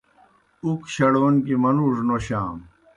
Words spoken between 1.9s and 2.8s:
نوشانوْ۔